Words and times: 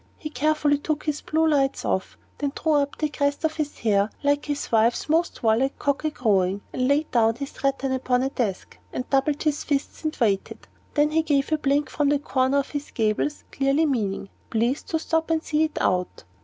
He 0.17 0.31
carefully 0.31 0.79
took 0.79 1.03
his 1.03 1.21
blue 1.21 1.47
lights 1.47 1.85
off, 1.85 2.17
then 2.39 2.53
drew 2.55 2.71
up 2.73 2.97
the 2.97 3.07
crest 3.07 3.43
of 3.43 3.57
his 3.57 3.77
hair, 3.77 4.09
like 4.23 4.47
his 4.47 4.71
wife's 4.71 5.07
most 5.07 5.43
warlike 5.43 5.77
cock 5.77 6.03
a 6.03 6.09
crowing, 6.09 6.61
and 6.73 6.87
laid 6.87 7.11
down 7.11 7.35
his 7.35 7.63
rattan 7.63 7.91
upon 7.91 8.23
a 8.23 8.31
desk, 8.31 8.79
and 8.91 9.07
doubled 9.11 9.43
his 9.43 9.63
fists, 9.63 10.03
and 10.03 10.17
waited. 10.19 10.67
Then 10.95 11.11
he 11.11 11.21
gave 11.21 11.51
a 11.51 11.57
blink 11.59 11.87
from 11.87 12.09
the 12.09 12.17
corner 12.17 12.57
of 12.57 12.71
his 12.71 12.89
gables, 12.89 13.43
clearly 13.51 13.85
meaning, 13.85 14.29
"Please 14.49 14.81
to 14.81 14.97
stop 14.97 15.29
and 15.29 15.43
see 15.43 15.65
it 15.65 15.77
out." 15.79 16.23